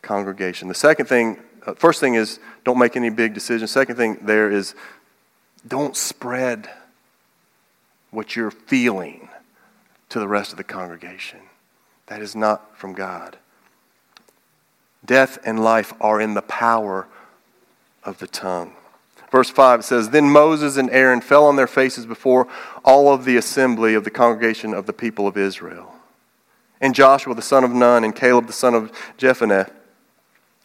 [0.00, 0.68] congregation.
[0.68, 3.72] The second thing, uh, first thing is don't make any big decisions.
[3.72, 4.74] Second thing there is
[5.68, 6.68] don't spread
[8.10, 9.28] what you're feeling
[10.08, 11.40] to the rest of the congregation.
[12.06, 13.36] That is not from God.
[15.04, 17.06] Death and life are in the power
[18.04, 18.72] of the tongue.
[19.30, 22.48] Verse 5 says, Then Moses and Aaron fell on their faces before
[22.84, 25.94] all of the assembly of the congregation of the people of Israel.
[26.80, 29.70] And Joshua the son of Nun and Caleb the son of Jephunneh,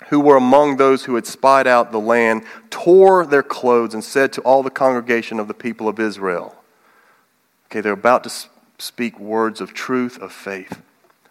[0.09, 4.33] who were among those who had spied out the land, tore their clothes and said
[4.33, 6.55] to all the congregation of the people of Israel,
[7.67, 8.31] Okay, they're about to
[8.77, 10.81] speak words of truth, of faith.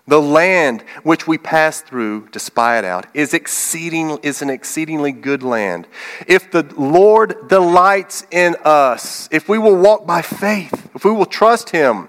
[0.08, 5.12] The land which we pass through to spy it out is, exceeding, is an exceedingly
[5.12, 5.86] good land.
[6.26, 11.26] If the Lord delights in us, if we will walk by faith, if we will
[11.26, 12.08] trust Him,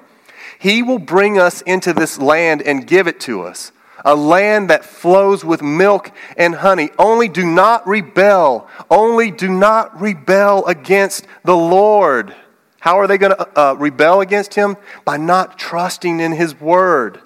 [0.58, 3.71] He will bring us into this land and give it to us.
[4.04, 6.89] A land that flows with milk and honey.
[7.00, 8.68] Only do not rebel.
[8.89, 12.36] Only do not rebel against the Lord.
[12.80, 14.76] How are they going to uh, rebel against Him?
[15.06, 17.22] By not trusting in His word.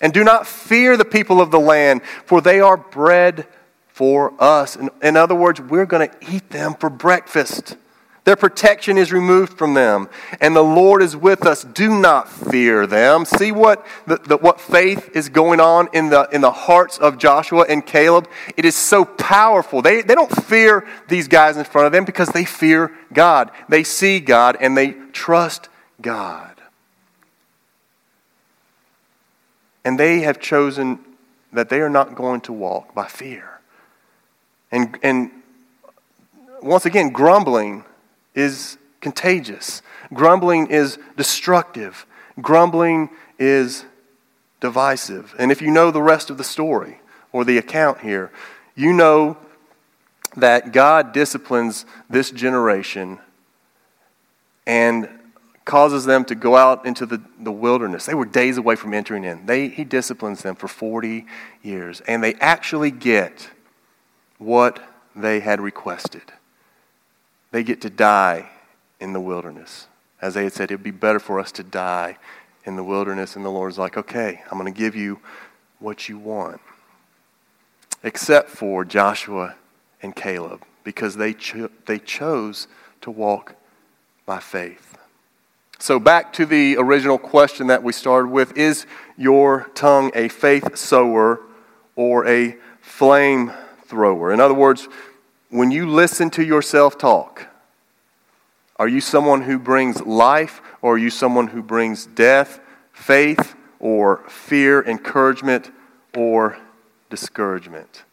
[0.00, 3.46] And do not fear the people of the land, for they are bread
[3.88, 4.76] for us.
[4.76, 7.76] In, in other words, we're going to eat them for breakfast.
[8.24, 10.08] Their protection is removed from them,
[10.40, 11.64] and the Lord is with us.
[11.64, 13.24] Do not fear them.
[13.24, 17.16] See what, the, the, what faith is going on in the, in the hearts of
[17.16, 18.28] Joshua and Caleb?
[18.56, 19.80] It is so powerful.
[19.80, 23.50] They, they don't fear these guys in front of them because they fear God.
[23.68, 25.68] They see God and they trust
[26.02, 26.60] God.
[29.84, 30.98] And they have chosen
[31.52, 33.60] that they are not going to walk by fear.
[34.70, 35.30] And, and
[36.60, 37.84] once again, grumbling
[38.38, 39.82] is contagious.
[40.14, 42.06] Grumbling is destructive.
[42.40, 43.84] Grumbling is
[44.60, 45.34] divisive.
[45.38, 47.00] And if you know the rest of the story
[47.32, 48.30] or the account here,
[48.76, 49.36] you know
[50.36, 53.18] that God disciplines this generation
[54.66, 55.08] and
[55.64, 58.06] causes them to go out into the, the wilderness.
[58.06, 59.46] They were days away from entering in.
[59.46, 61.26] They, he disciplines them for 40
[61.62, 63.50] years, and they actually get
[64.38, 64.80] what
[65.16, 66.22] they had requested.
[67.50, 68.48] They get to die
[69.00, 69.86] in the wilderness.
[70.20, 72.18] As they had said, it would be better for us to die
[72.64, 73.36] in the wilderness.
[73.36, 75.20] And the Lord's like, okay, I'm going to give you
[75.78, 76.60] what you want.
[78.02, 79.54] Except for Joshua
[80.02, 82.68] and Caleb, because they, cho- they chose
[83.00, 83.54] to walk
[84.26, 84.98] by faith.
[85.80, 88.84] So, back to the original question that we started with Is
[89.16, 91.40] your tongue a faith sower
[91.94, 93.52] or a flame
[93.86, 94.32] thrower?
[94.32, 94.88] In other words,
[95.50, 97.46] when you listen to yourself talk,
[98.76, 102.60] are you someone who brings life or are you someone who brings death,
[102.92, 105.70] faith, or fear, encouragement,
[106.14, 106.58] or
[107.10, 108.04] discouragement?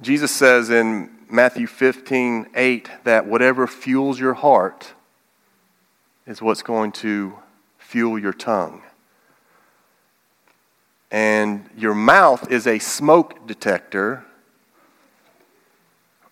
[0.00, 4.94] Jesus says in Matthew 15, 8, that whatever fuels your heart
[6.26, 7.38] is what's going to
[7.78, 8.82] fuel your tongue.
[11.10, 14.24] And your mouth is a smoke detector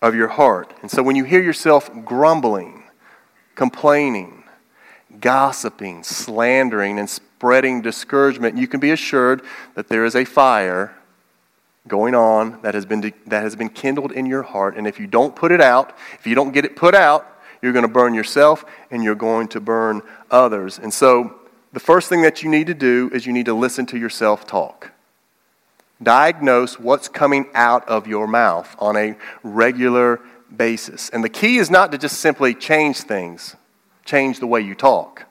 [0.01, 0.73] of your heart.
[0.81, 2.83] And so when you hear yourself grumbling,
[3.55, 4.43] complaining,
[5.19, 9.41] gossiping, slandering, and spreading discouragement, you can be assured
[9.73, 10.95] that there is a fire
[11.87, 14.77] going on that has been, that has been kindled in your heart.
[14.77, 17.25] And if you don't put it out, if you don't get it put out,
[17.61, 20.77] you're going to burn yourself and you're going to burn others.
[20.77, 21.36] And so
[21.73, 24.47] the first thing that you need to do is you need to listen to yourself
[24.47, 24.91] talk.
[26.01, 30.21] Diagnose what's coming out of your mouth on a regular
[30.55, 31.09] basis.
[31.09, 33.55] And the key is not to just simply change things,
[34.05, 35.25] change the way you talk.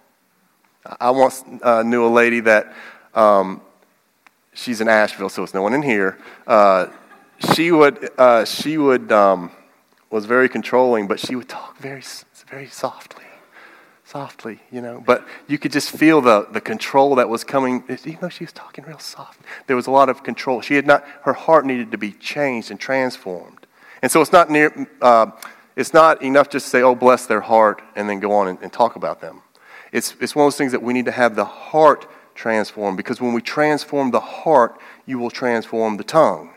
[1.01, 2.73] I once uh, knew a lady that
[3.15, 3.61] um,
[4.55, 6.19] she's in Asheville, so it's no one in here.
[6.47, 6.87] Uh,
[7.55, 9.51] she would, uh, she would, um,
[10.11, 12.03] was very controlling, but she would talk very,
[12.49, 13.25] very softly,
[14.07, 15.03] softly, you know.
[15.05, 18.53] But you could just feel the, the control that was coming, even though she was
[18.53, 19.41] talking real soft.
[19.67, 20.61] There was a lot of control.
[20.61, 23.67] She had not, her heart needed to be changed and transformed.
[24.03, 25.33] And so it's not near, uh,
[25.75, 28.59] it's not enough just to say, oh, bless their heart, and then go on and,
[28.63, 29.43] and talk about them.
[29.93, 33.21] It's, it's one of those things that we need to have the heart transform because
[33.21, 36.51] when we transform the heart, you will transform the tongue.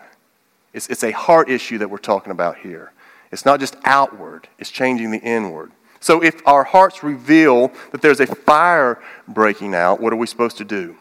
[0.73, 2.91] It's, it's a heart issue that we're talking about here.
[3.31, 5.71] It's not just outward, it's changing the inward.
[6.00, 10.58] So if our hearts reveal that there's a fire breaking out, what are we supposed
[10.58, 10.95] to do?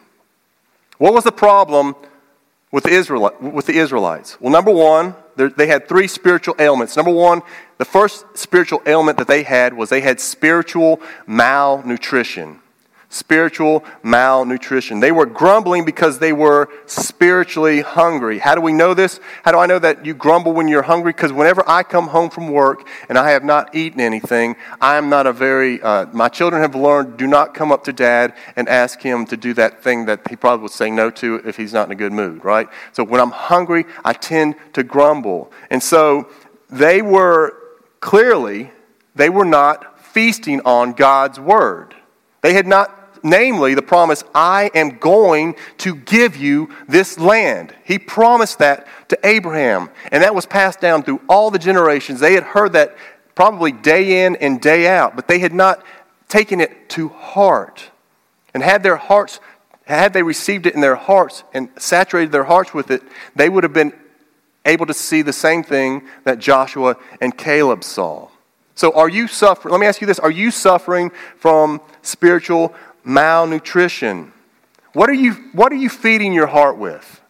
[0.97, 1.95] What was the problem
[2.71, 4.39] with the, Israel, with the Israelites?
[4.41, 6.97] Well, number one, they had three spiritual ailments.
[6.97, 7.41] Number one,
[7.77, 12.59] the first spiritual ailment that they had was they had spiritual malnutrition.
[13.09, 14.99] Spiritual malnutrition.
[14.99, 18.37] They were grumbling because they were spiritually hungry.
[18.37, 19.19] How do we know this?
[19.43, 21.11] How do I know that you grumble when you're hungry?
[21.11, 25.09] Because whenever I come home from work and I have not eaten anything, I am
[25.09, 28.69] not a very, uh, my children have learned do not come up to dad and
[28.69, 31.73] ask him to do that thing that he probably would say no to if he's
[31.73, 32.67] not in a good mood, right?
[32.93, 35.51] So when I'm hungry, I tend to grumble.
[35.71, 36.29] And so
[36.69, 37.57] they were
[38.01, 38.69] clearly,
[39.15, 41.95] they were not feasting on God's word.
[42.41, 47.73] They had not namely the promise, I am going to give you this land.
[47.83, 52.19] He promised that to Abraham, and that was passed down through all the generations.
[52.19, 52.95] They had heard that
[53.35, 55.83] probably day in and day out, but they had not
[56.27, 57.89] taken it to heart.
[58.53, 59.39] And had their hearts,
[59.85, 63.01] had they received it in their hearts and saturated their hearts with it,
[63.35, 63.93] they would have been
[64.65, 68.29] able to see the same thing that Joshua and Caleb saw.
[68.75, 69.73] So, are you suffering?
[69.73, 72.73] Let me ask you this Are you suffering from spiritual
[73.09, 74.31] malnutrition?
[74.93, 77.21] What are you, what are you feeding your heart with?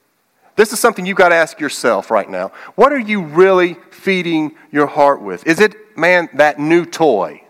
[0.55, 2.51] This is something you've got to ask yourself right now.
[2.75, 5.47] What are you really feeding your heart with?
[5.47, 7.43] Is it, man, that new toy?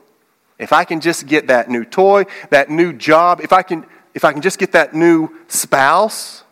[0.60, 4.24] If I can just get that new toy, that new job, if I can, if
[4.24, 6.44] I can just get that new spouse?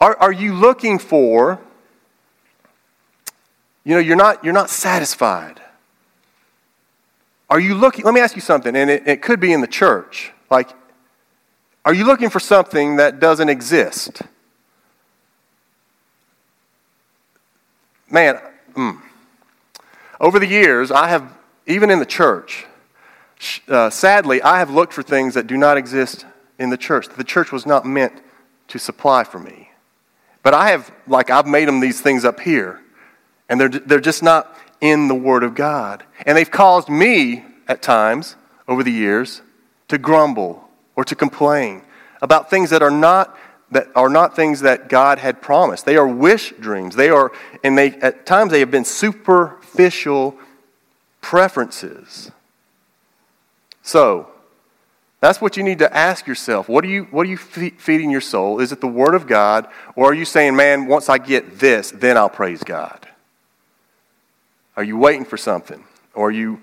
[0.00, 1.60] Are, are you looking for,
[3.84, 5.60] you know, you're not, you're not satisfied.
[7.50, 9.66] Are you looking, let me ask you something, and it, it could be in the
[9.66, 10.32] church.
[10.50, 10.70] Like,
[11.84, 14.22] are you looking for something that doesn't exist?
[18.10, 18.40] Man,
[18.74, 19.00] mm.
[20.20, 21.30] over the years, I have,
[21.66, 22.66] even in the church,
[23.68, 26.24] uh, sadly, I have looked for things that do not exist
[26.58, 27.08] in the church.
[27.08, 28.12] The church was not meant
[28.68, 29.70] to supply for me.
[30.42, 32.80] But I have, like, I've made them these things up here,
[33.48, 36.04] and they're, they're just not in the Word of God.
[36.26, 38.36] And they've caused me, at times,
[38.68, 39.42] over the years,
[39.88, 41.82] to grumble or to complain
[42.20, 43.36] about things that are not
[43.70, 45.84] that are not things that God had promised.
[45.84, 46.94] They are wish dreams.
[46.94, 47.32] They are,
[47.64, 50.36] and they at times they have been superficial
[51.20, 52.30] preferences.
[53.82, 54.28] So,
[55.20, 56.68] that's what you need to ask yourself.
[56.68, 58.60] What are you, what are you feeding your soul?
[58.60, 59.66] Is it the Word of God?
[59.96, 63.08] Or are you saying, man, once I get this, then I'll praise God?
[64.76, 65.84] Are you waiting for something?
[66.14, 66.60] Or are you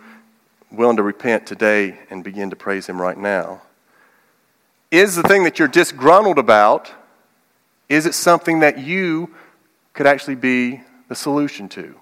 [0.71, 3.61] willing to repent today and begin to praise Him right now?
[4.89, 6.91] Is the thing that you're disgruntled about,
[7.87, 9.33] is it something that you
[9.93, 11.95] could actually be the solution to?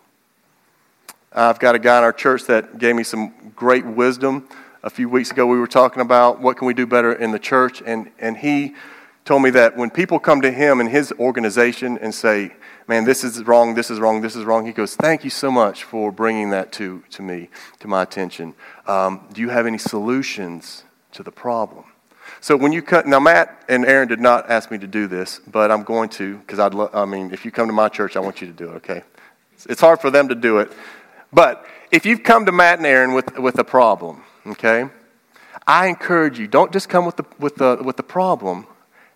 [1.31, 4.49] I've got a guy in our church that gave me some great wisdom.
[4.81, 7.39] A few weeks ago, we were talking about what can we do better in the
[7.39, 8.73] church, and, and he
[9.25, 12.53] told me that when people come to him and his organization and say,
[12.89, 14.65] man, this is wrong, this is wrong, this is wrong.
[14.65, 17.49] He goes, thank you so much for bringing that to, to me,
[17.81, 18.55] to my attention.
[18.87, 21.85] Um, do you have any solutions to the problem?
[22.41, 25.39] So when you cut, now Matt and Aaron did not ask me to do this,
[25.45, 26.73] but I'm going to because I'd.
[26.93, 28.75] I mean, if you come to my church, I want you to do it.
[28.77, 29.03] Okay,
[29.67, 30.71] it's hard for them to do it,
[31.33, 34.89] but if you've come to Matt and Aaron with with a problem, okay,
[35.65, 38.67] I encourage you don't just come with the with the with the problem.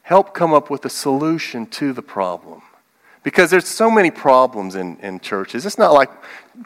[0.02, 2.64] Help come up with a solution to the problem.
[3.24, 5.66] Because there's so many problems in, in churches.
[5.66, 6.10] It's not like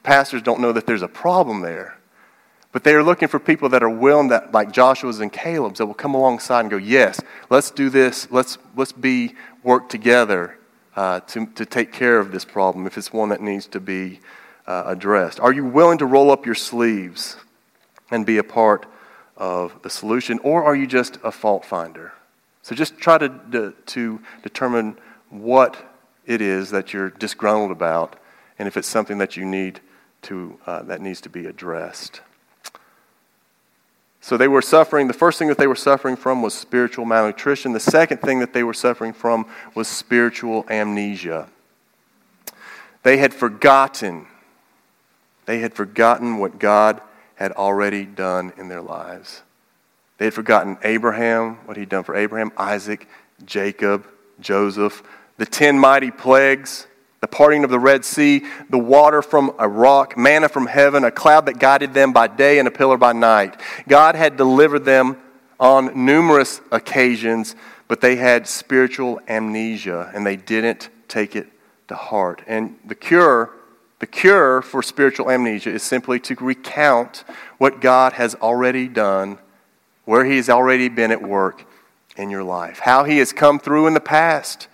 [0.03, 1.97] pastors don't know that there's a problem there.
[2.71, 5.85] But they are looking for people that are willing, that, like Joshua's and Caleb's, that
[5.85, 8.29] will come alongside and go, yes, let's do this.
[8.29, 10.57] Let's, let's be work together
[10.95, 14.19] uh, to, to take care of this problem if it's one that needs to be
[14.65, 15.39] uh, addressed.
[15.39, 17.37] Are you willing to roll up your sleeves
[18.11, 18.85] and be a part
[19.37, 22.13] of the solution, or are you just a fault finder?
[22.63, 24.97] So just try to, to, to determine
[25.29, 25.77] what
[26.27, 28.17] it is that you're disgruntled about,
[28.59, 29.79] and if it's something that you need
[30.23, 32.21] to, uh, that needs to be addressed.
[34.19, 37.71] So they were suffering, the first thing that they were suffering from was spiritual malnutrition.
[37.71, 41.47] The second thing that they were suffering from was spiritual amnesia.
[43.03, 44.27] They had forgotten,
[45.45, 46.99] they had forgotten what God
[47.35, 49.43] had already done in their lives.
[50.17, 53.07] They had forgotten Abraham, what he'd done for Abraham, Isaac,
[53.45, 54.05] Jacob,
[54.41, 55.03] Joseph,
[55.37, 56.87] the ten mighty plagues,
[57.21, 61.11] the parting of the Red Sea, the water from a rock, manna from heaven, a
[61.11, 63.59] cloud that guided them by day and a pillar by night.
[63.87, 65.17] God had delivered them
[65.59, 67.55] on numerous occasions,
[67.87, 71.47] but they had spiritual amnesia and they didn't take it
[71.87, 72.43] to heart.
[72.45, 73.51] And the cure,
[73.99, 77.23] the cure for spiritual amnesia is simply to recount
[77.57, 79.39] what God has already done,
[80.05, 81.65] where He has already been at work
[82.15, 84.67] in your life, how He has come through in the past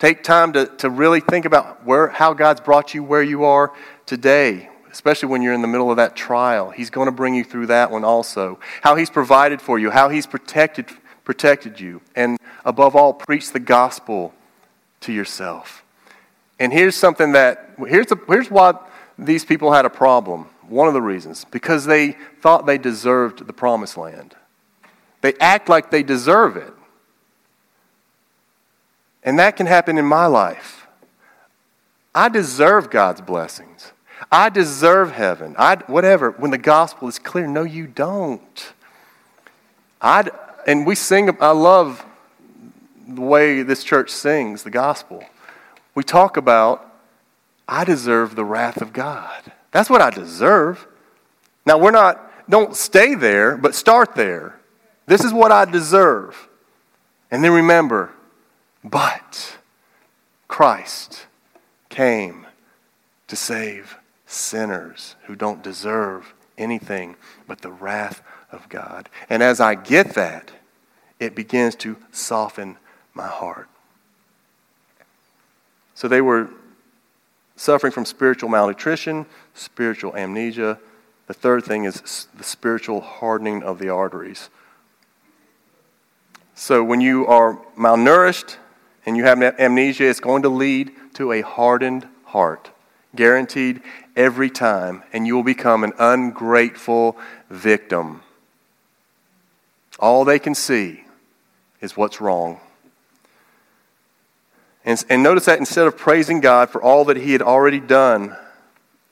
[0.00, 3.72] Take time to, to really think about where, how God's brought you where you are
[4.06, 4.70] today.
[4.92, 6.70] especially when you're in the middle of that trial.
[6.70, 8.58] He's going to bring you through that one also.
[8.82, 10.86] How He's provided for you, how He's protected,
[11.24, 12.00] protected you.
[12.16, 14.34] And above all, preach the gospel
[15.00, 15.84] to yourself.
[16.58, 18.74] And here's something that, here's, the, here's why
[19.18, 20.46] these people had a problem.
[20.68, 21.44] One of the reasons.
[21.44, 24.34] Because they thought they deserved the promised land.
[25.20, 26.72] They act like they deserve it.
[29.22, 30.86] And that can happen in my life.
[32.14, 33.92] I deserve God's blessings.
[34.32, 35.54] I deserve heaven.
[35.58, 36.30] I, whatever.
[36.30, 38.72] When the gospel is clear, no, you don't.
[40.00, 40.28] I,
[40.66, 42.04] and we sing, I love
[43.06, 45.24] the way this church sings the gospel.
[45.94, 46.86] We talk about,
[47.68, 49.52] I deserve the wrath of God.
[49.70, 50.86] That's what I deserve.
[51.66, 54.58] Now, we're not, don't stay there, but start there.
[55.06, 56.48] This is what I deserve.
[57.30, 58.10] And then remember,
[58.84, 59.58] but
[60.48, 61.26] Christ
[61.88, 62.46] came
[63.28, 67.16] to save sinners who don't deserve anything
[67.46, 68.22] but the wrath
[68.52, 69.08] of God.
[69.28, 70.50] And as I get that,
[71.18, 72.76] it begins to soften
[73.14, 73.68] my heart.
[75.94, 76.48] So they were
[77.56, 80.78] suffering from spiritual malnutrition, spiritual amnesia.
[81.26, 84.48] The third thing is the spiritual hardening of the arteries.
[86.54, 88.56] So when you are malnourished
[89.06, 92.70] and you have amnesia, it's going to lead to a hardened heart,
[93.14, 93.80] guaranteed
[94.14, 97.16] every time, and you will become an ungrateful
[97.48, 98.22] victim.
[99.98, 101.04] All they can see
[101.80, 102.60] is what's wrong.
[104.84, 108.36] And, and notice that instead of praising God for all that He had already done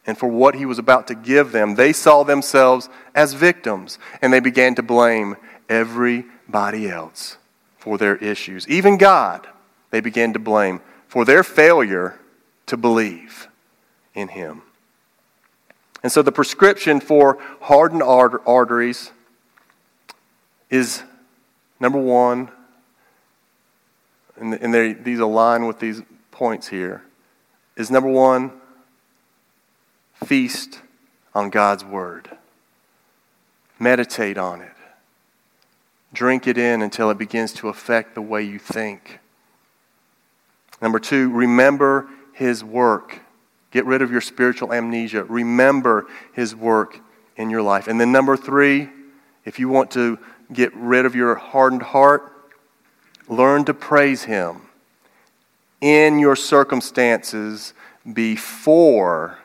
[0.06, 4.32] and for what He was about to give them, they saw themselves as victims and
[4.32, 5.36] they began to blame
[5.68, 7.36] everybody else
[7.76, 8.66] for their issues.
[8.68, 9.46] Even God,
[9.90, 12.20] they began to blame for their failure
[12.66, 13.48] to believe
[14.14, 14.62] in Him.
[16.02, 19.10] And so the prescription for hardened arteries
[20.70, 21.02] is
[21.80, 22.50] number one,
[24.36, 27.02] and, and these align with these points here,
[27.76, 28.52] is number one,
[30.24, 30.80] feast
[31.34, 32.30] on God's Word.
[33.78, 34.72] Meditate on it.
[36.12, 39.20] Drink it in until it begins to affect the way you think.
[40.80, 43.20] Number two, remember His work.
[43.70, 45.24] Get rid of your spiritual amnesia.
[45.24, 47.00] Remember His work
[47.36, 47.88] in your life.
[47.88, 48.88] And then number three,
[49.44, 50.18] if you want to
[50.52, 52.32] get rid of your hardened heart,
[53.28, 54.62] Learn to praise Him
[55.80, 57.74] in your circumstances
[58.10, 59.38] before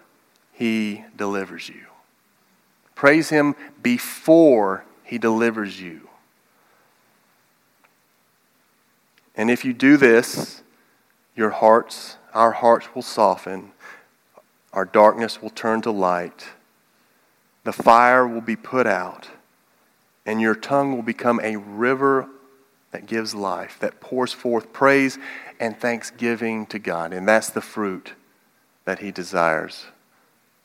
[0.54, 1.86] He delivers you.
[2.96, 6.08] Praise Him before He delivers you.
[9.36, 10.63] And if you do this,
[11.36, 13.72] your hearts, our hearts will soften,
[14.72, 16.50] our darkness will turn to light,
[17.64, 19.30] the fire will be put out,
[20.26, 22.28] and your tongue will become a river
[22.92, 25.18] that gives life, that pours forth praise
[25.60, 27.12] and thanksgiving to God.
[27.12, 28.14] And that's the fruit
[28.86, 29.86] that He desires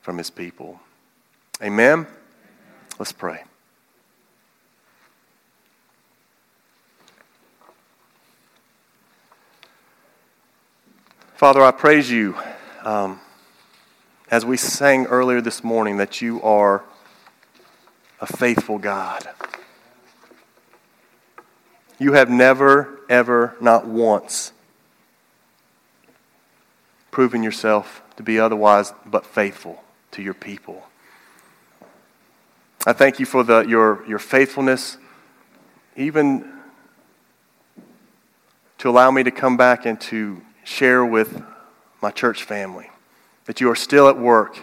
[0.00, 0.80] from His people.
[1.62, 2.06] Amen?
[2.98, 3.47] Let's pray.
[11.38, 12.34] Father, I praise you
[12.82, 13.20] um,
[14.28, 16.82] as we sang earlier this morning that you are
[18.20, 19.24] a faithful God.
[21.96, 24.52] You have never, ever, not once
[27.12, 30.88] proven yourself to be otherwise but faithful to your people.
[32.84, 34.98] I thank you for the, your, your faithfulness,
[35.94, 36.52] even
[38.78, 41.42] to allow me to come back and to share with
[42.02, 42.90] my church family
[43.46, 44.58] that you are still at work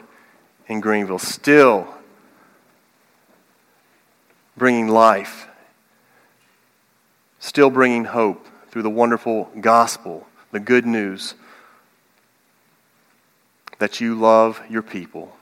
[0.67, 1.87] in Greenville, still
[4.57, 5.47] bringing life
[7.45, 11.35] still bringing hope through the wonderful gospel, the good news
[13.77, 15.35] that you love your people,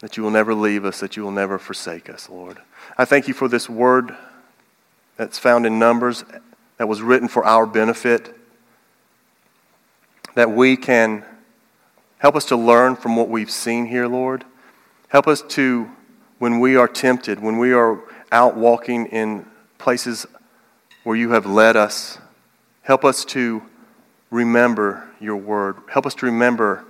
[0.00, 2.58] that you will never leave us, that you will never forsake us, Lord.
[2.96, 4.16] I thank you for this word
[5.16, 6.24] that's found in Numbers
[6.78, 8.34] that was written for our benefit,
[10.38, 11.24] that we can
[12.18, 14.44] help us to learn from what we've seen here, Lord.
[15.08, 15.90] Help us to,
[16.38, 17.98] when we are tempted, when we are
[18.30, 19.44] out walking in
[19.78, 20.26] places
[21.02, 22.18] where you have led us.
[22.82, 23.64] Help us to
[24.30, 25.78] remember your word.
[25.90, 26.84] Help us to remember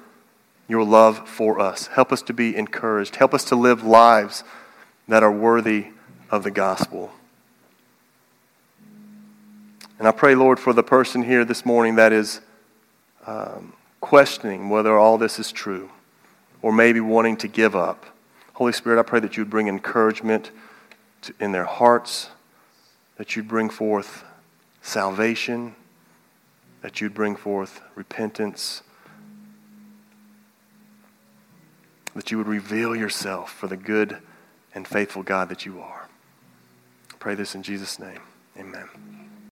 [0.69, 1.87] your love for us.
[1.87, 3.17] Help us to be encouraged.
[3.17, 4.45] Help us to live lives
[5.09, 5.87] that are worthy
[6.31, 7.13] of the gospel.
[9.99, 12.43] And I pray, Lord, for the person here this morning that is
[13.29, 15.91] um, questioning whether all this is true.
[16.61, 18.05] or maybe wanting to give up.
[18.55, 20.51] Holy Spirit, I pray that you would bring encouragement
[21.23, 22.31] to, in their hearts,
[23.17, 24.25] that you'd bring forth
[24.83, 25.77] salvation,
[26.83, 28.83] that you'd bring forth repentance,
[32.15, 34.19] that you would reveal yourself for the good
[34.75, 36.09] and faithful God that you are.
[37.13, 38.21] I pray this in Jesus' name.
[38.59, 39.18] Amen.